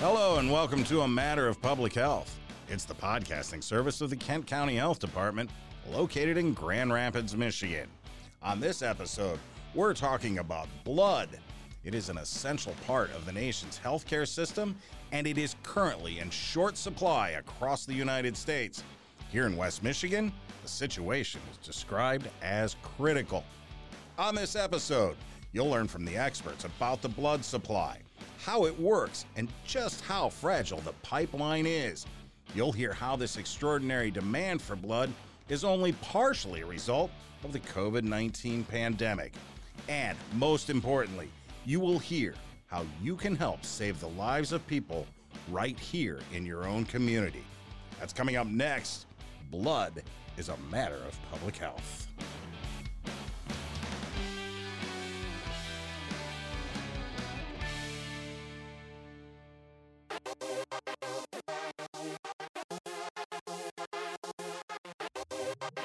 Hello, 0.00 0.38
and 0.38 0.50
welcome 0.50 0.82
to 0.84 1.02
A 1.02 1.08
Matter 1.08 1.46
of 1.46 1.60
Public 1.60 1.92
Health. 1.92 2.38
It's 2.70 2.86
the 2.86 2.94
podcasting 2.94 3.62
service 3.62 4.00
of 4.00 4.08
the 4.08 4.16
Kent 4.16 4.46
County 4.46 4.76
Health 4.76 4.98
Department, 4.98 5.50
located 5.90 6.38
in 6.38 6.54
Grand 6.54 6.90
Rapids, 6.90 7.36
Michigan. 7.36 7.86
On 8.42 8.60
this 8.60 8.80
episode, 8.80 9.38
we're 9.74 9.92
talking 9.92 10.38
about 10.38 10.68
blood. 10.84 11.28
It 11.84 11.94
is 11.94 12.08
an 12.08 12.16
essential 12.16 12.74
part 12.86 13.14
of 13.14 13.26
the 13.26 13.32
nation's 13.32 13.78
healthcare 13.78 14.26
system, 14.26 14.74
and 15.12 15.26
it 15.26 15.36
is 15.36 15.56
currently 15.62 16.20
in 16.20 16.30
short 16.30 16.78
supply 16.78 17.32
across 17.32 17.84
the 17.84 17.92
United 17.92 18.34
States. 18.38 18.82
Here 19.30 19.44
in 19.44 19.54
West 19.54 19.82
Michigan, 19.82 20.32
the 20.62 20.68
situation 20.68 21.42
is 21.50 21.58
described 21.58 22.26
as 22.40 22.74
critical. 22.96 23.44
On 24.18 24.34
this 24.34 24.56
episode, 24.56 25.18
you'll 25.52 25.68
learn 25.68 25.88
from 25.88 26.06
the 26.06 26.16
experts 26.16 26.64
about 26.64 27.02
the 27.02 27.08
blood 27.10 27.44
supply, 27.44 27.98
how 28.44 28.64
it 28.64 28.78
works, 28.78 29.26
and 29.36 29.48
just 29.64 30.00
how 30.02 30.28
fragile 30.28 30.80
the 30.80 30.92
pipeline 31.02 31.66
is. 31.66 32.06
You'll 32.54 32.72
hear 32.72 32.92
how 32.92 33.16
this 33.16 33.36
extraordinary 33.36 34.10
demand 34.10 34.60
for 34.62 34.76
blood 34.76 35.10
is 35.48 35.64
only 35.64 35.92
partially 35.92 36.62
a 36.62 36.66
result 36.66 37.10
of 37.44 37.52
the 37.52 37.60
COVID 37.60 38.02
19 38.02 38.64
pandemic. 38.64 39.32
And 39.88 40.16
most 40.34 40.70
importantly, 40.70 41.28
you 41.64 41.80
will 41.80 41.98
hear 41.98 42.34
how 42.66 42.84
you 43.02 43.16
can 43.16 43.36
help 43.36 43.64
save 43.64 44.00
the 44.00 44.08
lives 44.08 44.52
of 44.52 44.66
people 44.66 45.06
right 45.50 45.78
here 45.78 46.20
in 46.32 46.46
your 46.46 46.66
own 46.66 46.84
community. 46.84 47.44
That's 47.98 48.12
coming 48.12 48.36
up 48.36 48.46
next. 48.46 49.06
Blood 49.50 50.02
is 50.36 50.48
a 50.48 50.56
matter 50.70 50.98
of 51.06 51.18
public 51.30 51.56
health. 51.56 52.09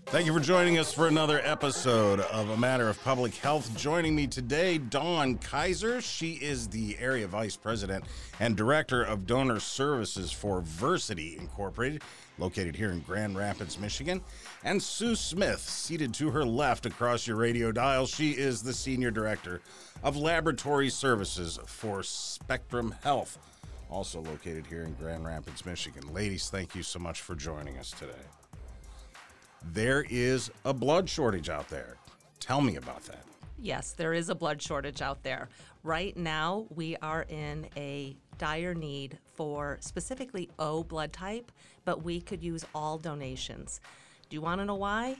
Thank 0.08 0.28
you 0.28 0.34
for 0.34 0.40
joining 0.40 0.78
us 0.78 0.94
for 0.94 1.08
another 1.08 1.42
episode 1.44 2.20
of 2.20 2.52
A 2.52 2.58
Matter 2.58 2.88
of 2.88 3.04
Public 3.04 3.34
Health. 3.36 3.76
Joining 3.76 4.16
me 4.16 4.28
today, 4.28 4.78
Dawn 4.78 5.40
Kaiser. 5.40 6.00
She 6.00 6.34
is 6.34 6.68
the 6.68 6.96
Area 7.00 7.28
Vice 7.28 7.58
President 7.58 8.06
and 8.40 8.56
Director 8.56 9.02
of 9.02 9.26
Donor 9.26 9.60
Services 9.60 10.32
for 10.32 10.62
Versiti 10.62 11.40
Incorporated, 11.40 12.04
located 12.38 12.76
here 12.76 12.92
in 12.92 13.00
Grand 13.00 13.36
Rapids, 13.36 13.80
Michigan. 13.80 14.22
And 14.64 14.82
Sue 14.82 15.16
Smith, 15.16 15.62
seated 15.62 16.14
to 16.14 16.30
her 16.30 16.46
left 16.46 16.86
across 16.86 17.26
your 17.26 17.38
radio 17.38 17.72
dial. 17.72 18.06
She 18.06 18.32
is 18.32 18.62
the 18.62 18.74
Senior 18.74 19.10
Director 19.10 19.62
of 20.04 20.16
Laboratory 20.16 20.92
Services 20.92 21.58
for 21.66 22.04
Spectrum 22.04 22.94
Health, 23.02 23.40
also 23.90 24.22
located 24.22 24.68
here 24.68 24.84
in 24.84 24.94
Grand 24.94 25.26
Rapids, 25.26 25.66
Michigan. 25.66 26.14
Ladies, 26.14 26.50
thank 26.50 26.76
you 26.76 26.84
so 26.84 27.00
much 27.00 27.22
for 27.22 27.34
joining 27.34 27.80
us 27.80 27.90
today 27.90 28.14
there 29.74 30.06
is 30.10 30.52
a 30.64 30.74
blood 30.74 31.10
shortage 31.10 31.50
out 31.50 31.70
there. 31.70 31.98
Tell 32.40 32.62
me 32.62 32.76
about 32.76 33.04
that. 33.04 33.24
Yes, 33.60 33.94
there 33.94 34.14
is 34.14 34.30
a 34.30 34.36
blood 34.36 34.62
shortage 34.62 35.02
out 35.02 35.24
there. 35.24 35.50
Right 35.84 36.16
now, 36.16 36.66
we 36.76 36.98
are 36.98 37.26
in 37.30 37.68
a 37.78 38.16
dire 38.38 38.74
need 38.74 39.18
for 39.34 39.78
specifically 39.82 40.50
O 40.60 40.84
blood 40.84 41.14
type, 41.14 41.52
but 41.86 42.04
we 42.04 42.22
could 42.22 42.44
use 42.44 42.66
all 42.76 42.98
donations. 42.98 43.80
Do 44.30 44.36
you 44.36 44.42
want 44.42 44.62
to 44.62 44.66
know 44.66 44.76
why? 44.76 45.18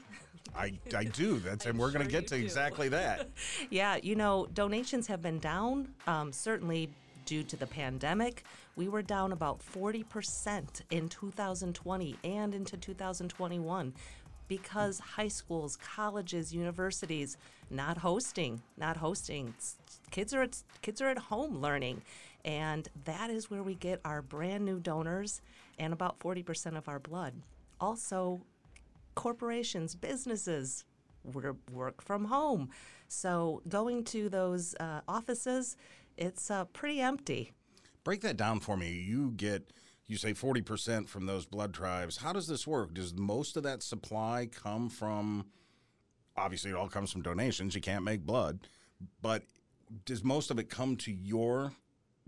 I, 0.54 0.72
I 0.96 1.04
do. 1.04 1.38
That's 1.38 1.66
and 1.66 1.78
we're 1.78 1.90
sure 1.90 1.98
going 1.98 2.06
to 2.06 2.12
get 2.12 2.26
to 2.28 2.36
exactly 2.36 2.88
that. 2.90 3.28
yeah, 3.70 3.96
you 4.02 4.14
know, 4.14 4.46
donations 4.54 5.06
have 5.06 5.22
been 5.22 5.38
down, 5.38 5.88
um, 6.06 6.32
certainly 6.32 6.90
due 7.24 7.42
to 7.44 7.56
the 7.56 7.66
pandemic. 7.66 8.44
We 8.76 8.88
were 8.88 9.02
down 9.02 9.32
about 9.32 9.60
40% 9.60 10.82
in 10.90 11.08
2020 11.08 12.16
and 12.24 12.54
into 12.54 12.76
2021 12.76 13.94
because 14.48 14.98
high 14.98 15.28
schools, 15.28 15.76
colleges, 15.76 16.54
universities 16.54 17.36
not 17.70 17.98
hosting, 17.98 18.62
not 18.76 18.96
hosting. 18.96 19.54
Kids 20.10 20.32
are 20.32 20.42
at, 20.42 20.62
kids 20.82 21.00
are 21.00 21.08
at 21.08 21.18
home 21.18 21.60
learning, 21.60 22.02
and 22.44 22.88
that 23.04 23.30
is 23.30 23.50
where 23.50 23.62
we 23.62 23.74
get 23.74 24.00
our 24.04 24.22
brand 24.22 24.64
new 24.64 24.78
donors 24.78 25.40
and 25.78 25.92
about 25.92 26.18
40% 26.20 26.76
of 26.76 26.88
our 26.88 26.98
blood. 26.98 27.34
Also, 27.80 28.40
corporations, 29.14 29.94
businesses, 29.94 30.84
work, 31.72 32.02
from 32.02 32.26
home. 32.26 32.70
So 33.08 33.62
going 33.68 34.04
to 34.04 34.28
those 34.28 34.74
uh, 34.78 35.00
offices, 35.08 35.76
it's 36.16 36.50
uh, 36.50 36.64
pretty 36.66 37.00
empty. 37.00 37.52
Break 38.04 38.20
that 38.20 38.36
down 38.36 38.60
for 38.60 38.76
me. 38.76 38.92
You 38.92 39.32
get 39.36 39.72
you 40.08 40.16
say 40.16 40.32
40% 40.32 41.08
from 41.08 41.26
those 41.26 41.46
blood 41.46 41.72
drives. 41.72 42.18
How 42.18 42.32
does 42.32 42.46
this 42.46 42.66
work? 42.66 42.94
Does 42.94 43.14
most 43.14 43.56
of 43.56 43.62
that 43.64 43.82
supply 43.82 44.48
come 44.52 44.88
from 44.88 45.46
obviously 46.36 46.70
it 46.70 46.76
all 46.76 46.88
comes 46.88 47.10
from 47.10 47.22
donations. 47.22 47.74
You 47.74 47.80
can't 47.80 48.04
make 48.04 48.24
blood, 48.24 48.60
but 49.22 49.44
does 50.04 50.22
most 50.22 50.50
of 50.50 50.58
it 50.58 50.68
come 50.68 50.96
to 50.96 51.12
your 51.12 51.72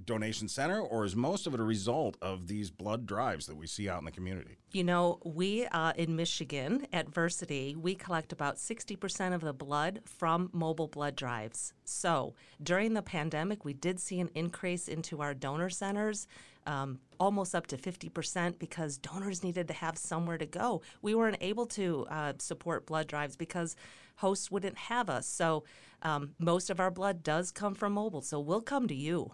donation 0.05 0.49
center 0.49 0.81
or 0.81 1.05
is 1.05 1.17
most 1.17 1.47
of 1.47 1.55
it 1.55 1.61
a 1.61 1.65
result 1.65 2.17
of 2.23 2.47
these 2.47 2.71
blood 2.71 3.07
drives 3.07 3.47
that 3.47 3.57
we 3.57 3.67
see 3.67 3.89
out 3.89 3.99
in 3.99 4.05
the 4.05 4.11
community? 4.11 4.59
You 4.71 4.85
know, 4.85 5.19
we 5.25 5.67
uh, 5.67 5.93
in 5.97 6.17
Michigan 6.17 6.87
at 6.93 7.11
Versiti, 7.11 7.77
we 7.77 7.95
collect 7.95 8.33
about 8.33 8.57
60% 8.57 9.35
of 9.35 9.41
the 9.41 9.53
blood 9.53 10.01
from 10.05 10.51
mobile 10.53 10.89
blood 10.89 11.17
drives. 11.17 11.73
So 11.85 12.35
during 12.63 12.95
the 12.95 13.03
pandemic, 13.03 13.65
we 13.65 13.73
did 13.73 13.99
see 13.99 14.21
an 14.21 14.31
increase 14.35 14.89
into 14.89 15.21
our 15.21 15.35
donor 15.35 15.71
centers, 15.71 16.27
um, 16.67 17.01
almost 17.19 17.55
up 17.55 17.67
to 17.69 17.77
50%, 17.77 18.59
because 18.59 18.99
donors 18.99 19.43
needed 19.43 19.69
to 19.69 19.75
have 19.75 19.99
somewhere 19.99 20.39
to 20.39 20.47
go. 20.47 20.83
We 21.03 21.15
weren't 21.15 21.39
able 21.41 21.67
to 21.67 22.07
uh, 22.11 22.33
support 22.39 22.87
blood 22.87 23.09
drives 23.09 23.37
because 23.37 23.75
hosts 24.17 24.51
wouldn't 24.51 24.77
have 24.77 25.09
us. 25.09 25.27
So 25.27 25.65
um, 26.03 26.35
most 26.39 26.71
of 26.71 26.79
our 26.79 26.91
blood 26.91 27.23
does 27.23 27.51
come 27.51 27.75
from 27.75 27.95
mobile. 27.95 28.23
So 28.23 28.39
we'll 28.39 28.61
come 28.61 28.87
to 28.89 28.95
you. 28.95 29.33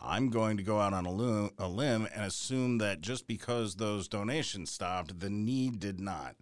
I'm 0.00 0.30
going 0.30 0.56
to 0.56 0.62
go 0.62 0.80
out 0.80 0.92
on 0.92 1.06
a, 1.06 1.12
lo- 1.12 1.50
a 1.58 1.68
limb 1.68 2.08
and 2.14 2.24
assume 2.24 2.78
that 2.78 3.00
just 3.00 3.26
because 3.26 3.74
those 3.74 4.08
donations 4.08 4.70
stopped, 4.70 5.20
the 5.20 5.30
need 5.30 5.80
did 5.80 6.00
not. 6.00 6.36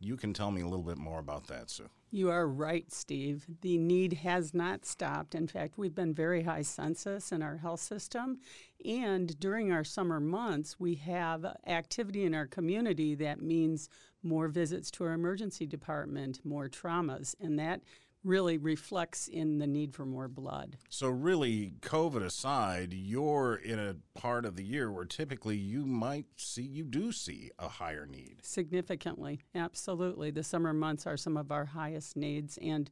You 0.00 0.16
can 0.16 0.32
tell 0.32 0.50
me 0.50 0.60
a 0.60 0.66
little 0.66 0.84
bit 0.84 0.98
more 0.98 1.18
about 1.18 1.46
that, 1.48 1.70
Sue. 1.70 1.88
You 2.10 2.30
are 2.30 2.46
right, 2.46 2.92
Steve. 2.92 3.46
The 3.62 3.76
need 3.76 4.12
has 4.12 4.54
not 4.54 4.84
stopped. 4.86 5.34
In 5.34 5.48
fact, 5.48 5.76
we've 5.76 5.94
been 5.94 6.14
very 6.14 6.42
high 6.42 6.62
census 6.62 7.32
in 7.32 7.42
our 7.42 7.56
health 7.56 7.80
system. 7.80 8.38
And 8.84 9.38
during 9.40 9.72
our 9.72 9.82
summer 9.82 10.20
months, 10.20 10.78
we 10.78 10.94
have 10.96 11.44
activity 11.66 12.24
in 12.24 12.34
our 12.34 12.46
community 12.46 13.14
that 13.16 13.42
means 13.42 13.88
more 14.22 14.48
visits 14.48 14.90
to 14.92 15.04
our 15.04 15.12
emergency 15.12 15.66
department, 15.66 16.38
more 16.44 16.68
traumas. 16.68 17.34
And 17.40 17.58
that 17.58 17.80
really 18.24 18.58
reflects 18.58 19.28
in 19.28 19.58
the 19.58 19.66
need 19.66 19.94
for 19.94 20.06
more 20.06 20.28
blood. 20.28 20.78
So, 20.88 21.08
really, 21.08 21.74
COVID 21.80 22.24
aside, 22.24 22.94
you're 22.94 23.56
in 23.56 23.78
a 23.78 23.96
part 24.18 24.44
of 24.46 24.56
the 24.56 24.64
year 24.64 24.90
where 24.90 25.04
typically 25.04 25.56
you 25.56 25.86
might 25.86 26.26
see, 26.36 26.62
you 26.62 26.84
do 26.84 27.12
see 27.12 27.50
a 27.58 27.68
higher 27.68 28.06
need. 28.06 28.38
Significantly, 28.42 29.40
absolutely. 29.54 30.30
The 30.30 30.42
summer 30.42 30.72
months 30.72 31.06
are 31.06 31.16
some 31.16 31.36
of 31.36 31.52
our 31.52 31.66
highest 31.66 32.16
needs. 32.16 32.58
And 32.62 32.90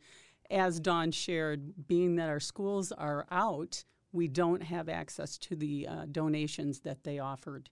as 0.51 0.79
Dawn 0.79 1.11
shared, 1.11 1.89
being 1.89 2.17
that 2.17 2.29
our 2.29 2.41
schools 2.41 2.93
are 2.93 3.27
out, 3.31 3.85
we 4.13 4.29
don't 4.29 4.63
have 4.63 4.89
access 4.89 5.39
to 5.39 5.57
the 5.57 5.89
uh, 5.89 6.07
donations 6.13 6.81
that 6.81 7.05
they 7.05 7.19
offered 7.19 7.71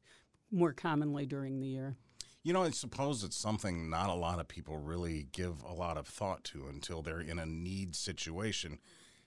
more 0.50 0.72
commonly 0.72 1.26
during 1.26 1.60
the 1.60 1.66
year. 1.66 1.96
You 2.42 2.54
know, 2.54 2.62
I 2.62 2.70
suppose 2.70 3.22
it's 3.22 3.36
something 3.36 3.90
not 3.90 4.08
a 4.08 4.14
lot 4.14 4.40
of 4.40 4.48
people 4.48 4.78
really 4.78 5.28
give 5.32 5.62
a 5.62 5.74
lot 5.74 5.98
of 5.98 6.06
thought 6.06 6.42
to 6.44 6.66
until 6.68 7.02
they're 7.02 7.20
in 7.20 7.38
a 7.38 7.44
need 7.44 7.94
situation. 7.94 8.78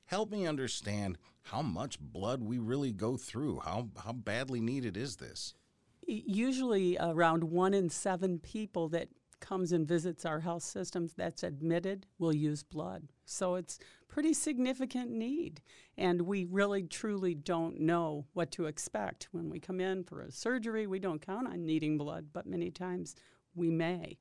Help 0.05 0.31
me 0.31 0.47
understand 0.47 1.19
how 1.43 1.61
much 1.61 1.99
blood 1.99 2.41
we 2.41 2.57
really 2.57 2.91
go 2.91 3.15
through. 3.15 3.59
How 3.59 3.89
how 4.03 4.13
badly 4.13 4.59
needed 4.59 4.97
is 4.97 5.17
this? 5.17 5.53
Usually, 6.07 6.97
around 6.99 7.43
one 7.45 7.73
in 7.75 7.89
seven 7.89 8.39
people 8.39 8.89
that 8.89 9.09
comes 9.39 9.71
and 9.71 9.87
visits 9.87 10.25
our 10.25 10.39
health 10.39 10.63
systems 10.63 11.13
that's 11.13 11.43
admitted 11.43 12.07
will 12.17 12.33
use 12.33 12.63
blood. 12.63 13.09
So 13.25 13.55
it's 13.55 13.79
pretty 14.07 14.33
significant 14.33 15.11
need. 15.11 15.61
And 15.97 16.21
we 16.23 16.45
really 16.45 16.83
truly 16.83 17.33
don't 17.33 17.79
know 17.79 18.25
what 18.33 18.51
to 18.51 18.65
expect. 18.65 19.27
When 19.31 19.49
we 19.49 19.59
come 19.59 19.79
in 19.79 20.03
for 20.03 20.21
a 20.21 20.31
surgery, 20.31 20.87
we 20.87 20.99
don't 20.99 21.25
count 21.25 21.47
on 21.47 21.65
needing 21.65 21.97
blood, 21.97 22.27
but 22.33 22.45
many 22.45 22.71
times 22.71 23.15
we 23.55 23.69
may. 23.69 24.17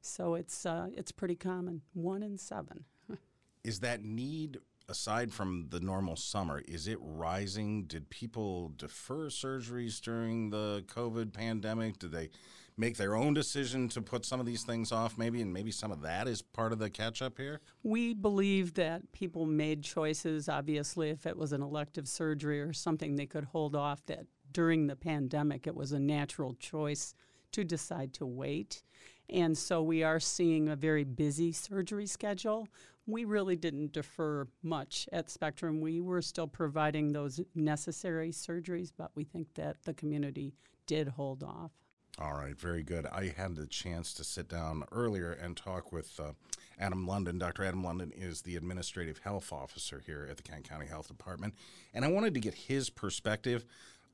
So 0.00 0.34
it's 0.34 0.66
uh, 0.66 0.88
it's 0.94 1.12
pretty 1.12 1.36
common. 1.36 1.80
One 1.94 2.22
in 2.22 2.36
seven. 2.36 2.84
Is 3.64 3.80
that 3.80 4.04
need 4.04 4.58
aside 4.88 5.32
from 5.32 5.66
the 5.70 5.80
normal 5.80 6.16
summer, 6.16 6.62
is 6.66 6.86
it 6.86 6.98
rising? 7.00 7.84
Did 7.84 8.10
people 8.10 8.72
defer 8.76 9.28
surgeries 9.28 10.00
during 10.00 10.50
the 10.50 10.84
COVID 10.86 11.32
pandemic? 11.32 11.98
Did 11.98 12.12
they 12.12 12.30
make 12.76 12.96
their 12.96 13.14
own 13.14 13.34
decision 13.34 13.88
to 13.88 14.02
put 14.02 14.24
some 14.24 14.40
of 14.40 14.46
these 14.46 14.64
things 14.64 14.90
off 14.90 15.16
maybe 15.16 15.40
and 15.40 15.52
maybe 15.52 15.70
some 15.70 15.92
of 15.92 16.02
that 16.02 16.26
is 16.26 16.42
part 16.42 16.72
of 16.72 16.78
the 16.78 16.90
catch 16.90 17.22
up 17.22 17.38
here? 17.38 17.60
We 17.82 18.14
believe 18.14 18.74
that 18.74 19.12
people 19.12 19.46
made 19.46 19.82
choices, 19.82 20.48
obviously, 20.48 21.10
if 21.10 21.26
it 21.26 21.36
was 21.36 21.52
an 21.52 21.62
elective 21.62 22.08
surgery 22.08 22.60
or 22.60 22.72
something 22.72 23.16
they 23.16 23.26
could 23.26 23.44
hold 23.44 23.76
off, 23.76 24.04
that 24.06 24.26
during 24.52 24.86
the 24.86 24.96
pandemic, 24.96 25.66
it 25.66 25.74
was 25.74 25.92
a 25.92 26.00
natural 26.00 26.54
choice 26.54 27.14
to 27.52 27.64
decide 27.64 28.12
to 28.14 28.26
wait. 28.26 28.82
And 29.30 29.56
so 29.56 29.82
we 29.82 30.02
are 30.02 30.20
seeing 30.20 30.68
a 30.68 30.76
very 30.76 31.04
busy 31.04 31.52
surgery 31.52 32.06
schedule. 32.06 32.68
We 33.06 33.24
really 33.24 33.56
didn't 33.56 33.92
defer 33.92 34.46
much 34.62 35.08
at 35.12 35.30
Spectrum. 35.30 35.80
We 35.80 36.00
were 36.00 36.22
still 36.22 36.46
providing 36.46 37.12
those 37.12 37.40
necessary 37.54 38.30
surgeries, 38.30 38.92
but 38.96 39.10
we 39.14 39.24
think 39.24 39.48
that 39.54 39.82
the 39.84 39.92
community 39.92 40.54
did 40.86 41.08
hold 41.08 41.42
off. 41.42 41.72
All 42.18 42.34
right, 42.34 42.58
very 42.58 42.84
good. 42.84 43.06
I 43.06 43.34
had 43.36 43.56
the 43.56 43.66
chance 43.66 44.14
to 44.14 44.24
sit 44.24 44.48
down 44.48 44.84
earlier 44.92 45.32
and 45.32 45.56
talk 45.56 45.92
with 45.92 46.18
uh, 46.20 46.32
Adam 46.78 47.06
London. 47.06 47.38
Dr. 47.38 47.64
Adam 47.64 47.82
London 47.82 48.12
is 48.16 48.42
the 48.42 48.54
administrative 48.54 49.18
health 49.18 49.52
officer 49.52 50.00
here 50.06 50.26
at 50.30 50.36
the 50.36 50.42
Kent 50.44 50.68
County 50.68 50.86
Health 50.86 51.08
Department. 51.08 51.54
And 51.92 52.04
I 52.04 52.08
wanted 52.08 52.34
to 52.34 52.40
get 52.40 52.54
his 52.54 52.88
perspective 52.88 53.64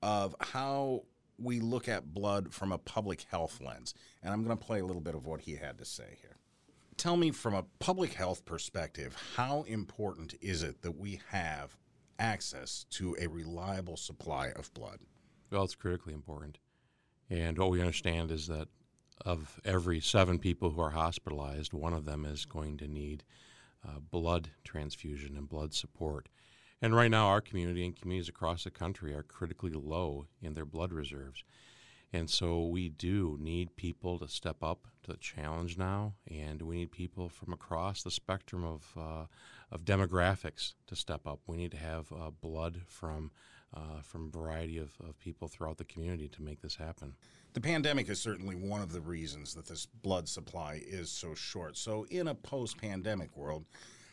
of 0.02 0.34
how 0.40 1.02
we 1.38 1.60
look 1.60 1.88
at 1.88 2.14
blood 2.14 2.54
from 2.54 2.72
a 2.72 2.78
public 2.78 3.26
health 3.30 3.60
lens. 3.60 3.94
And 4.22 4.32
I'm 4.32 4.44
going 4.44 4.56
to 4.56 4.64
play 4.64 4.80
a 4.80 4.84
little 4.84 5.02
bit 5.02 5.14
of 5.14 5.26
what 5.26 5.42
he 5.42 5.56
had 5.56 5.78
to 5.78 5.84
say 5.84 6.18
here. 6.22 6.36
Tell 7.00 7.16
me, 7.16 7.30
from 7.30 7.54
a 7.54 7.64
public 7.78 8.12
health 8.12 8.44
perspective, 8.44 9.16
how 9.34 9.62
important 9.62 10.34
is 10.42 10.62
it 10.62 10.82
that 10.82 10.98
we 10.98 11.18
have 11.30 11.74
access 12.18 12.84
to 12.90 13.16
a 13.18 13.26
reliable 13.26 13.96
supply 13.96 14.48
of 14.48 14.70
blood? 14.74 14.98
Well, 15.50 15.64
it's 15.64 15.74
critically 15.74 16.12
important. 16.12 16.58
And 17.30 17.56
what 17.56 17.70
we 17.70 17.80
understand 17.80 18.30
is 18.30 18.48
that 18.48 18.68
of 19.24 19.58
every 19.64 19.98
seven 20.00 20.38
people 20.38 20.68
who 20.68 20.82
are 20.82 20.90
hospitalized, 20.90 21.72
one 21.72 21.94
of 21.94 22.04
them 22.04 22.26
is 22.26 22.44
going 22.44 22.76
to 22.76 22.86
need 22.86 23.24
uh, 23.82 24.00
blood 24.10 24.50
transfusion 24.62 25.38
and 25.38 25.48
blood 25.48 25.72
support. 25.72 26.28
And 26.82 26.94
right 26.94 27.10
now, 27.10 27.28
our 27.28 27.40
community 27.40 27.86
and 27.86 27.98
communities 27.98 28.28
across 28.28 28.64
the 28.64 28.70
country 28.70 29.14
are 29.14 29.22
critically 29.22 29.72
low 29.72 30.26
in 30.42 30.52
their 30.52 30.66
blood 30.66 30.92
reserves. 30.92 31.44
And 32.12 32.28
so 32.28 32.66
we 32.66 32.88
do 32.88 33.36
need 33.40 33.76
people 33.76 34.18
to 34.18 34.28
step 34.28 34.62
up 34.62 34.88
to 35.04 35.12
the 35.12 35.16
challenge 35.16 35.78
now, 35.78 36.14
and 36.28 36.60
we 36.60 36.78
need 36.78 36.90
people 36.90 37.28
from 37.28 37.52
across 37.52 38.02
the 38.02 38.10
spectrum 38.10 38.64
of, 38.64 38.92
uh, 38.96 39.26
of 39.70 39.84
demographics 39.84 40.74
to 40.88 40.96
step 40.96 41.26
up. 41.26 41.40
We 41.46 41.56
need 41.56 41.70
to 41.70 41.76
have 41.76 42.12
uh, 42.12 42.30
blood 42.30 42.82
from 42.86 43.30
uh, 43.72 44.00
from 44.02 44.26
a 44.26 44.36
variety 44.36 44.78
of, 44.78 44.90
of 45.00 45.16
people 45.20 45.46
throughout 45.46 45.78
the 45.78 45.84
community 45.84 46.28
to 46.28 46.42
make 46.42 46.60
this 46.60 46.74
happen. 46.74 47.14
The 47.52 47.60
pandemic 47.60 48.08
is 48.08 48.20
certainly 48.20 48.56
one 48.56 48.82
of 48.82 48.92
the 48.92 49.00
reasons 49.00 49.54
that 49.54 49.66
this 49.66 49.86
blood 49.86 50.28
supply 50.28 50.82
is 50.84 51.10
so 51.10 51.34
short. 51.34 51.76
So, 51.76 52.06
in 52.10 52.28
a 52.28 52.34
post 52.34 52.78
pandemic 52.78 53.36
world, 53.36 53.64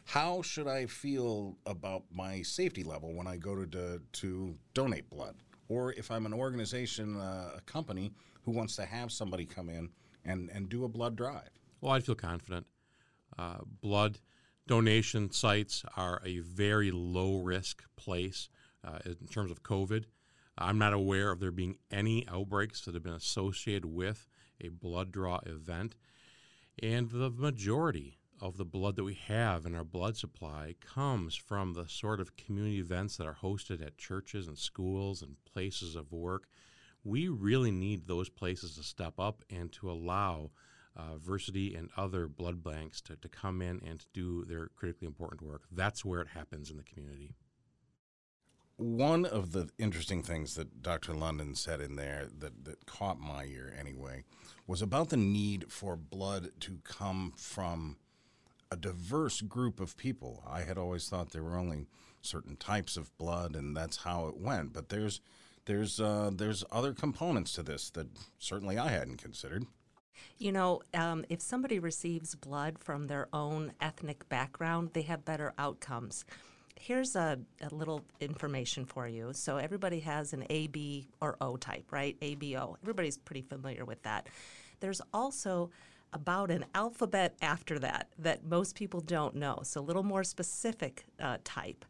how 0.06 0.42
should 0.42 0.68
I 0.68 0.86
feel 0.86 1.58
about 1.66 2.04
my 2.12 2.42
safety 2.42 2.84
level 2.84 3.14
when 3.14 3.28
I 3.28 3.38
go 3.38 3.56
to, 3.56 3.66
to, 3.68 4.02
to 4.14 4.56
donate 4.74 5.10
blood? 5.10 5.36
Or 5.70 5.94
if 5.94 6.12
I'm 6.12 6.26
an 6.26 6.34
organization, 6.34 7.18
uh, 7.18 7.52
a 7.58 7.62
company 7.62 8.12
who 8.44 8.52
wants 8.52 8.76
to 8.78 8.86
have 8.86 9.12
somebody 9.12 9.46
come 9.46 9.70
in 9.70 9.90
and, 10.26 10.50
and 10.54 10.70
do 10.70 10.86
a 10.86 10.88
blood 10.88 11.16
drive? 11.16 11.50
Well, 11.82 11.94
I'd 11.94 12.06
feel 12.06 12.16
confident. 12.16 12.66
Uh, 13.38 13.58
blood 13.82 14.20
donation 14.68 15.32
sites 15.32 15.84
are 15.96 16.22
a 16.26 16.40
very 16.40 16.92
low 16.92 17.38
risk 17.38 17.84
place 17.96 18.50
uh, 18.84 19.00
in 19.06 19.28
terms 19.28 19.52
of 19.52 19.64
COVID. 19.64 20.06
I'm 20.58 20.80
not 20.80 20.94
aware 20.94 21.32
of 21.32 21.40
there 21.40 21.52
being 21.52 21.78
any 21.92 22.28
outbreaks 22.28 22.82
that 22.82 22.94
have 22.96 23.04
been 23.04 23.14
associated 23.14 23.86
with 23.86 24.28
a 24.60 24.70
blood 24.70 25.12
draw 25.12 25.40
event. 25.46 25.96
And 26.82 27.10
the 27.10 27.30
majority 27.30 28.17
of 28.42 28.58
the 28.58 28.66
blood 28.66 28.96
that 28.96 29.04
we 29.04 29.16
have 29.16 29.66
in 29.66 29.76
our 29.76 29.84
blood 29.84 30.16
supply 30.16 30.76
comes 30.80 31.36
from 31.36 31.74
the 31.74 31.88
sort 31.88 32.20
of 32.20 32.36
community 32.38 32.80
events 32.80 33.18
that 33.18 33.28
are 33.28 33.38
hosted 33.42 33.86
at 33.86 33.98
churches 33.98 34.48
and 34.48 34.58
schools 34.58 35.22
and 35.22 35.36
places 35.46 35.96
of 35.96 36.12
work. 36.12 36.48
We 37.04 37.28
really 37.28 37.72
need 37.72 38.08
those 38.08 38.30
places 38.30 38.76
to 38.76 38.84
step 38.84 39.20
up 39.20 39.44
and 39.50 39.72
to 39.74 39.90
allow 39.90 40.52
uh, 40.96 41.16
Versiti 41.18 41.78
and 41.78 41.90
other 41.96 42.28
blood 42.28 42.64
banks 42.64 43.02
to, 43.02 43.16
to 43.16 43.30
come 43.30 43.62
in 43.62 43.82
and 43.86 44.00
to 44.00 44.08
do 44.14 44.46
their 44.46 44.68
critically 44.76 45.08
important 45.08 45.42
work. 45.42 45.64
That's 45.72 46.04
where 46.04 46.22
it 46.22 46.30
happens 46.30 46.70
in 46.70 46.78
the 46.78 46.84
community 46.84 47.36
one 48.78 49.26
of 49.26 49.54
the 49.54 49.70
interesting 49.80 50.22
things 50.22 50.54
that 50.54 50.84
Dr. 50.84 51.14
London 51.14 51.56
said 51.56 51.82
in 51.82 51.96
there 51.96 52.28
that, 52.38 52.64
that 52.66 52.86
caught 52.86 53.20
my 53.20 53.46
ear 53.46 53.74
anyway 53.78 54.24
was 54.68 54.84
about 54.84 55.10
the 55.10 55.18
need 55.18 55.72
for 55.72 55.96
blood 55.96 56.52
to 56.60 56.80
come 56.84 57.34
from 57.36 57.98
a 58.72 58.76
diverse 58.76 59.42
group 59.42 59.80
of 59.80 59.98
people. 59.98 60.44
I 60.50 60.62
had 60.62 60.78
always 60.78 61.08
thought 61.08 61.32
there 61.32 61.44
were 61.44 61.58
only 61.58 61.88
certain 62.22 62.56
types 62.56 62.98
of 62.98 63.16
blood 63.18 63.56
and 63.56 63.76
that's 63.76 63.98
how 63.98 64.28
it 64.28 64.38
went, 64.38 64.74
but 64.74 64.90
there's 64.90 65.22
there's 65.66 66.00
uh, 66.00 66.32
there's 66.34 66.64
other 66.72 66.94
components 66.94 67.54
to 67.54 67.64
this 67.64 67.90
that 67.92 68.08
certainly 68.40 68.78
I 68.78 68.90
hadn't 68.90 69.18
considered. 69.18 69.66
You 70.40 70.52
know, 70.52 70.82
um, 70.94 71.26
if 71.30 71.42
somebody 71.42 71.80
receives 71.80 72.36
blood 72.36 72.80
from 72.80 73.08
their 73.08 73.28
own 73.34 73.74
ethnic 73.82 74.28
background, 74.30 74.92
they 74.94 75.04
have 75.04 75.26
better 75.26 75.54
outcomes 75.58 76.26
here's 76.80 77.16
a, 77.16 77.40
a, 77.62 77.74
little 77.74 78.04
information 78.20 78.86
for 78.86 79.08
you. 79.08 79.32
So 79.34 79.58
everybody 79.58 80.00
has 80.02 80.34
an 80.34 80.46
A, 80.50 80.68
B, 80.68 81.10
or 81.22 81.36
O 81.42 81.58
type, 81.58 81.92
right? 81.92 82.16
A, 82.22 82.36
B, 82.36 82.56
O. 82.58 82.78
Everybody's 82.82 83.18
pretty 83.18 83.42
familiar 83.42 83.86
with 83.86 84.02
that. 84.04 84.28
There's 84.80 85.02
also 85.14 85.72
about 86.14 86.52
an 86.52 86.66
alphabet 86.74 87.36
after 87.42 87.80
that 87.80 88.10
that 88.18 88.46
most 88.46 88.76
people 88.76 89.02
don't 89.02 89.36
know. 89.36 89.60
So 89.64 89.82
a 89.82 89.84
little 89.84 90.04
more 90.04 90.24
specific 90.24 91.06
uh, 91.20 91.38
type. 91.44 91.86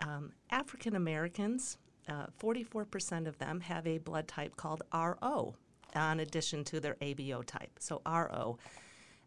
Um, 0.00 0.32
African 0.50 0.96
Americans, 0.96 1.76
uh, 2.08 2.26
44% 2.40 3.26
of 3.26 3.38
them 3.38 3.60
have 3.60 3.86
a 3.86 3.98
blood 3.98 4.26
type 4.26 4.56
called 4.56 4.82
RO, 4.92 5.54
in 5.94 6.20
addition 6.20 6.64
to 6.64 6.80
their 6.80 6.94
ABO 6.96 7.44
type. 7.44 7.78
So 7.78 8.00
RO. 8.06 8.58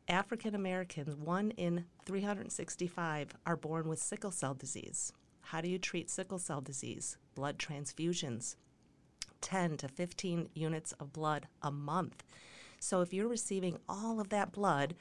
African 0.07 0.53
Americans, 0.53 1.15
one 1.15 1.51
in 1.51 1.85
365, 2.05 3.29
are 3.45 3.55
born 3.55 3.87
with 3.87 3.99
sickle 3.99 4.31
cell 4.31 4.53
disease. 4.53 5.13
How 5.41 5.61
do 5.61 5.69
you 5.69 5.77
treat 5.77 6.09
sickle 6.09 6.39
cell 6.39 6.59
disease? 6.59 7.17
Blood 7.35 7.57
transfusions, 7.57 8.55
10 9.41 9.77
to 9.77 9.87
15 9.87 10.49
units 10.53 10.91
of 10.93 11.13
blood 11.13 11.47
a 11.61 11.71
month. 11.71 12.23
So 12.83 13.01
if 13.01 13.13
you're 13.13 13.27
receiving 13.27 13.77
all 13.87 14.19
of 14.19 14.29
that 14.29 14.51
blood, 14.51 14.95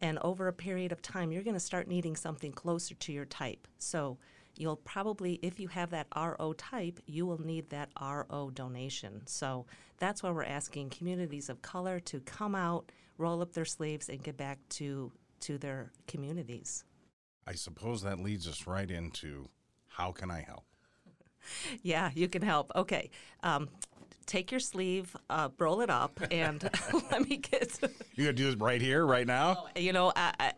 and 0.00 0.18
over 0.18 0.48
a 0.48 0.52
period 0.52 0.90
of 0.90 1.00
time, 1.00 1.30
you're 1.30 1.44
going 1.44 1.54
to 1.54 1.60
start 1.60 1.86
needing 1.86 2.16
something 2.16 2.52
closer 2.52 2.94
to 2.94 3.12
your 3.12 3.24
type. 3.24 3.68
So 3.78 4.18
you'll 4.56 4.76
probably, 4.76 5.38
if 5.42 5.60
you 5.60 5.68
have 5.68 5.90
that 5.90 6.08
RO 6.14 6.52
type, 6.54 6.98
you 7.06 7.24
will 7.24 7.40
need 7.40 7.70
that 7.70 7.90
RO 8.00 8.50
donation. 8.52 9.22
So 9.26 9.66
that's 9.98 10.22
why 10.22 10.30
we're 10.30 10.44
asking 10.44 10.90
communities 10.90 11.48
of 11.48 11.62
color 11.62 12.00
to 12.00 12.20
come 12.20 12.54
out 12.54 12.90
roll 13.18 13.42
up 13.42 13.52
their 13.52 13.64
sleeves 13.64 14.08
and 14.08 14.22
get 14.22 14.36
back 14.36 14.58
to 14.68 15.12
to 15.40 15.58
their 15.58 15.92
communities. 16.06 16.84
I 17.46 17.54
suppose 17.54 18.02
that 18.02 18.20
leads 18.20 18.46
us 18.46 18.66
right 18.66 18.88
into 18.90 19.48
how 19.88 20.12
can 20.12 20.30
I 20.30 20.40
help? 20.40 20.64
yeah, 21.82 22.10
you 22.14 22.28
can 22.28 22.42
help. 22.42 22.72
Okay. 22.76 23.10
Um, 23.42 23.68
take 24.26 24.50
your 24.50 24.60
sleeve, 24.60 25.16
uh, 25.30 25.48
roll 25.58 25.80
it 25.80 25.90
up, 25.90 26.20
and 26.30 26.68
let 27.10 27.28
me 27.28 27.36
get. 27.36 27.78
you 28.14 28.24
gonna 28.24 28.32
do 28.32 28.44
this 28.44 28.56
right 28.56 28.80
here, 28.80 29.04
right 29.06 29.26
now? 29.26 29.66
You 29.76 29.92
know, 29.92 30.12
I, 30.14 30.34
I, 30.38 30.52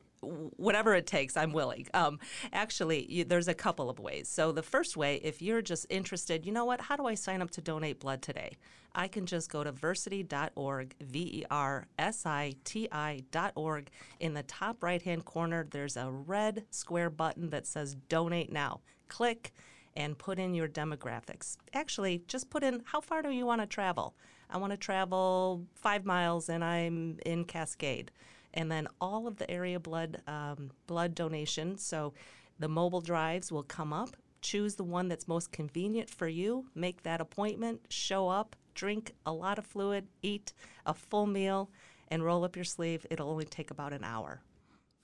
whatever 0.56 0.94
it 0.94 1.06
takes, 1.06 1.37
I'm 1.37 1.52
willing. 1.52 1.87
Um, 1.94 2.18
actually, 2.52 3.11
you, 3.11 3.25
there's 3.25 3.49
a 3.49 3.54
couple 3.54 3.90
of 3.90 3.99
ways. 3.99 4.28
So 4.28 4.52
the 4.52 4.62
first 4.62 4.97
way, 4.97 5.21
if 5.23 5.42
you're 5.42 5.62
just 5.62 5.87
interested, 5.90 6.47
you 6.47 6.52
know 6.52 6.64
what? 6.64 6.80
How 6.80 6.97
do 6.97 7.06
I 7.06 7.14
sign 7.14 7.42
up 7.42 7.50
to 7.52 7.61
donate 7.61 8.00
blood 8.00 8.23
today? 8.23 8.56
I 8.94 9.09
can 9.09 9.26
just 9.26 9.50
go 9.50 9.64
to 9.64 9.73
versiti.org, 9.73 10.94
V 11.00 11.18
E 11.18 11.44
R 11.50 11.87
S 11.99 12.26
I 12.26 12.54
T 12.64 12.88
I.org. 12.92 13.90
In 14.21 14.35
the 14.35 14.44
top 14.44 14.83
right 14.83 15.02
hand 15.02 15.25
corner, 15.25 15.66
there's 15.68 15.97
a 15.97 16.11
red 16.11 16.64
square 16.71 17.11
button 17.11 17.50
that 17.50 17.66
says 17.66 17.97
Donate 18.09 18.52
Now. 18.52 18.80
Click 19.09 19.52
and 19.97 20.19
put 20.19 20.39
in 20.39 20.55
your 20.55 20.69
demographics. 20.69 21.57
Actually, 21.73 22.23
just 22.27 22.51
put 22.51 22.63
in 22.63 22.83
how 22.85 23.01
far 23.01 23.23
do 23.23 23.31
you 23.31 23.47
want 23.47 23.61
to 23.61 23.67
travel? 23.67 24.15
I 24.51 24.59
want 24.59 24.73
to 24.73 24.77
travel 24.77 25.65
five 25.75 26.05
miles 26.05 26.49
and 26.49 26.65
I'm 26.65 27.19
in 27.25 27.45
Cascade 27.45 28.11
and 28.55 28.71
then 28.71 28.89
all 29.01 29.27
of 29.27 29.37
the 29.37 29.51
area 29.51 29.79
blood 29.79 30.23
um, 30.27 30.71
blood 30.87 31.15
donation. 31.15 31.77
So 31.77 32.15
the 32.59 32.69
mobile 32.69 33.01
drives 33.01 33.53
will 33.53 33.63
come 33.63 33.93
up. 33.93 34.17
Choose 34.41 34.77
the 34.77 34.85
one 34.85 35.09
that's 35.09 35.29
most 35.29 35.53
convenient 35.53 36.09
for 36.09 36.29
you. 36.29 36.67
Make 36.75 37.03
that 37.03 37.21
appointment. 37.21 37.81
Show 37.89 38.29
up. 38.29 38.57
Drink 38.75 39.15
a 39.27 39.33
lot 39.33 39.59
of 39.59 39.67
fluid. 39.67 40.07
Eat 40.23 40.53
a 40.87 40.95
full 40.95 41.27
meal, 41.27 41.71
and 42.09 42.25
roll 42.25 42.45
up 42.45 42.57
your 42.57 42.65
sleeve. 42.65 43.07
It'll 43.11 43.31
only 43.31 43.45
take 43.45 43.71
about 43.71 43.93
an 43.93 44.05
hour. 44.05 44.41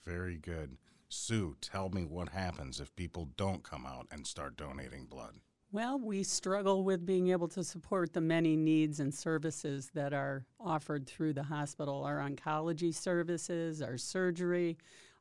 Very 0.04 0.36
good. 0.36 0.76
Sue, 1.12 1.56
tell 1.60 1.88
me 1.88 2.04
what 2.04 2.28
happens 2.28 2.80
if 2.80 2.94
people 2.94 3.28
don't 3.36 3.64
come 3.64 3.84
out 3.84 4.06
and 4.12 4.24
start 4.24 4.56
donating 4.56 5.06
blood. 5.06 5.34
Well, 5.72 5.98
we 5.98 6.22
struggle 6.22 6.84
with 6.84 7.04
being 7.04 7.30
able 7.30 7.48
to 7.48 7.64
support 7.64 8.12
the 8.12 8.20
many 8.20 8.56
needs 8.56 9.00
and 9.00 9.12
services 9.12 9.90
that 9.94 10.12
are 10.12 10.46
offered 10.60 11.08
through 11.08 11.32
the 11.32 11.42
hospital. 11.42 12.04
Our 12.04 12.18
oncology 12.18 12.94
services, 12.94 13.82
our 13.82 13.98
surgery 13.98 14.78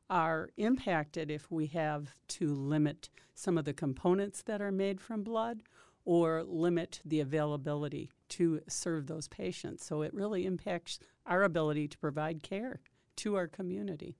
are 0.08 0.50
impacted 0.56 1.28
if 1.28 1.50
we 1.50 1.66
have 1.66 2.08
to 2.28 2.54
limit 2.54 3.10
some 3.34 3.58
of 3.58 3.64
the 3.64 3.72
components 3.72 4.42
that 4.42 4.62
are 4.62 4.72
made 4.72 5.00
from 5.00 5.24
blood 5.24 5.62
or 6.04 6.44
limit 6.44 7.00
the 7.04 7.20
availability 7.20 8.10
to 8.28 8.60
serve 8.68 9.06
those 9.08 9.26
patients. 9.26 9.84
So 9.84 10.02
it 10.02 10.14
really 10.14 10.46
impacts 10.46 11.00
our 11.26 11.42
ability 11.42 11.88
to 11.88 11.98
provide 11.98 12.44
care 12.44 12.80
to 13.16 13.34
our 13.34 13.48
community. 13.48 14.16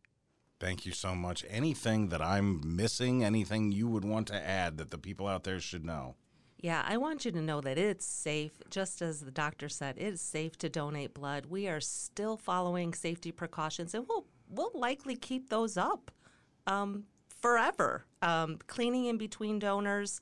Thank 0.61 0.85
you 0.85 0.93
so 0.93 1.15
much. 1.15 1.45
Anything 1.49 2.11
that 2.11 2.21
I'm 2.21 2.77
missing, 2.77 3.25
anything 3.25 3.73
you 3.73 3.89
would 3.89 4.05
want 4.05 4.27
to 4.29 4.47
add 4.47 4.77
that 4.77 4.91
the 4.91 4.99
people 4.99 5.27
out 5.27 5.45
there 5.45 5.59
should 5.59 5.85
know? 5.85 6.17
Yeah, 6.59 6.85
I 6.87 6.99
want 6.99 7.25
you 7.25 7.33
to 7.33 7.41
know 7.41 7.63
that 7.63 7.79
it's 7.79 8.05
safe. 8.05 8.53
Just 8.69 9.01
as 9.01 9.21
the 9.21 9.31
doctor 9.31 9.71
said, 9.71 9.97
it 9.97 10.13
is 10.13 10.21
safe 10.21 10.59
to 10.59 10.69
donate 10.69 11.15
blood. 11.15 11.47
We 11.47 11.67
are 11.69 11.81
still 11.81 12.37
following 12.37 12.93
safety 12.93 13.33
precautions, 13.33 13.95
and 13.95 14.05
we'll 14.07 14.27
we'll 14.51 14.73
likely 14.75 15.17
keep 15.17 15.49
those 15.49 15.79
up 15.79 16.11
um, 16.67 17.05
forever. 17.41 18.05
Um, 18.21 18.59
cleaning 18.67 19.07
in 19.07 19.17
between 19.17 19.59
donors. 19.59 20.21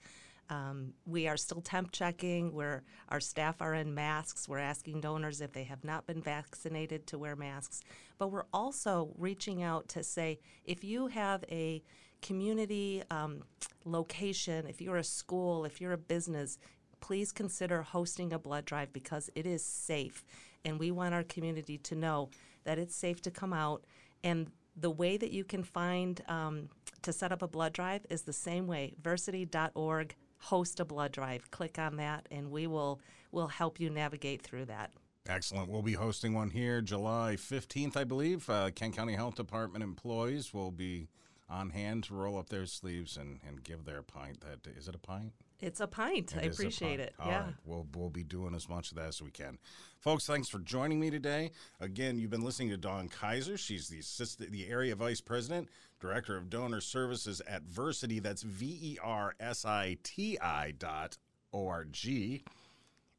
Um, 0.50 0.95
we 1.07 1.28
are 1.28 1.37
still 1.37 1.61
temp 1.61 1.93
checking. 1.93 2.52
Where 2.52 2.83
our 3.09 3.21
staff 3.21 3.61
are 3.61 3.75
in 3.75 3.95
masks. 3.95 4.49
We're 4.49 4.59
asking 4.59 5.00
donors 5.00 5.40
if 5.40 5.52
they 5.52 5.64
have 5.64 5.85
not 5.85 6.07
been 6.07 6.23
vaccinated 6.23 7.07
to 7.09 7.19
wear 7.19 7.37
masks. 7.37 7.81
But 8.19 8.28
we're 8.28 8.47
also 8.52 9.12
reaching 9.17 9.62
out 9.62 9.88
to 9.88 10.02
say 10.02 10.40
if 10.64 10.85
you 10.85 11.09
have 11.09 11.45
a 11.50 11.83
community 12.23 13.02
um, 13.11 13.43
location, 13.85 14.67
if 14.67 14.81
you're 14.81 14.97
a 14.97 15.05
school, 15.05 15.64
if 15.64 15.81
you're 15.81 15.93
a 15.93 15.99
business, 15.99 16.59
please 17.00 17.33
consider 17.33 17.83
hosting 17.83 18.33
a 18.33 18.38
blood 18.38 18.64
drive 18.64 18.93
because 18.93 19.31
it 19.35 19.47
is 19.47 19.64
safe. 19.64 20.25
And 20.64 20.78
we 20.78 20.90
want 20.90 21.14
our 21.14 21.23
community 21.23 21.78
to 21.78 21.95
know 21.95 22.31
that 22.64 22.78
it's 22.78 22.97
safe 22.97 23.23
to 23.23 23.31
come 23.31 23.52
out. 23.52 23.85
And 24.25 24.50
the 24.76 24.90
way 24.90 25.17
that 25.17 25.31
you 25.31 25.45
can 25.45 25.62
find 25.62 26.21
um, 26.28 26.69
to 27.02 27.12
set 27.12 27.33
up 27.33 27.43
a 27.43 27.49
blood 27.49 27.73
drive 27.73 28.05
is 28.11 28.23
the 28.23 28.33
same 28.33 28.67
way 28.67 28.95
versiti.org 29.02 30.14
host 30.38 30.80
a 30.80 30.85
blood 30.85 31.12
drive 31.12 31.50
click 31.50 31.78
on 31.78 31.97
that 31.97 32.26
and 32.30 32.50
we 32.50 32.66
will 32.66 33.00
will 33.33 33.49
help 33.49 33.78
you 33.80 33.90
navigate 33.90 34.42
through 34.42 34.64
that 34.64 34.90
Excellent. 35.28 35.68
We'll 35.68 35.83
be 35.83 35.92
hosting 35.92 36.33
one 36.33 36.49
here 36.49 36.80
July 36.80 37.37
15th, 37.37 37.99
I 37.99 38.04
believe. 38.04 38.49
Uh, 38.49 38.71
Kent 38.71 38.97
County 38.97 39.12
Health 39.12 39.35
Department 39.35 39.85
employees 39.85 40.54
will 40.54 40.71
be 40.71 41.09
on 41.50 41.68
hand 41.68 42.04
to 42.04 42.14
roll 42.14 42.38
up 42.38 42.49
their 42.49 42.64
sleeves 42.64 43.18
and, 43.18 43.38
and 43.47 43.62
give 43.62 43.85
their 43.85 44.02
pint. 44.02 44.40
That 44.40 44.66
is 44.75 44.88
it 44.88 44.95
a 44.95 44.99
pint? 44.99 45.33
it's 45.61 45.80
a 45.80 45.87
pint 45.88 46.35
i 46.37 46.42
It 46.42 46.47
a 46.47 46.50
appreciate 46.50 46.99
pint. 46.99 47.00
it 47.00 47.14
All 47.18 47.28
yeah 47.28 47.45
right. 47.47 47.54
We'll, 47.64 47.87
we'll 47.95 48.11
be 48.11 48.23
doing 48.23 48.54
as 48.54 48.68
much 48.68 48.90
of 48.90 48.97
that 48.97 49.09
as 49.09 49.21
we 49.21 49.30
can. 49.30 49.59
Folks, 49.99 50.26
thanks 50.26 50.49
for 50.49 50.61
joining 50.61 51.00
me 51.00 51.11
today. 51.11 51.50
Again, 51.80 52.18
you've 52.18 52.30
been 52.30 52.45
listening 52.45 52.71
to 52.71 52.76
Dawn 52.76 53.09
Kaiser. 53.09 53.59
She's 53.59 53.88
the 53.88 53.99
assistant, 53.99 54.52
the 54.52 54.68
area 54.68 54.95
vice 54.95 55.21
president, 55.21 55.68
director 56.00 56.37
of 56.37 56.50
donor 56.50 56.81
services 56.81 57.40
at 57.47 57.67
Versiti. 57.67 58.23
That's 58.23 58.43
V 58.43 58.67
E 58.67 58.99
R 59.02 59.35
S 59.40 59.64
I 59.64 59.99
T 60.02 60.38
I 60.40 60.73
dot 60.73 61.19
O 61.52 61.67
R 61.67 61.85
G. 61.85 62.43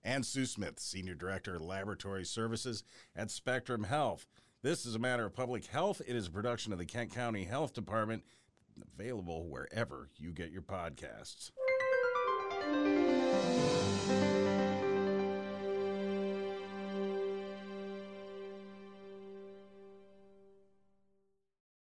And 0.04 0.26
Sue 0.26 0.46
Smith, 0.46 0.80
senior 0.80 1.14
director 1.14 1.56
of 1.56 1.62
laboratory 1.62 2.26
services 2.26 2.84
at 3.16 3.30
Spectrum 3.30 3.84
Health. 3.84 4.26
This 4.62 4.86
is 4.86 4.96
a 4.96 5.00
matter 5.00 5.26
of 5.26 5.36
public 5.36 5.66
health. 5.66 6.02
It 6.08 6.16
is 6.16 6.28
a 6.28 6.32
production 6.32 6.72
of 6.74 6.80
the 6.80 6.86
Kent 6.86 7.14
County 7.14 7.44
Health 7.44 7.74
Department, 7.74 8.24
available 8.98 9.48
wherever 9.48 10.10
you 10.18 10.32
get 10.32 10.52
your 10.52 10.62
podcasts. 10.62 11.52